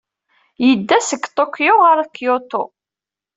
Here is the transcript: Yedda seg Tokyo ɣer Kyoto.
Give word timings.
Yedda 0.65 0.97
seg 1.09 1.23
Tokyo 1.37 1.73
ɣer 1.83 1.99
Kyoto. 2.15 2.63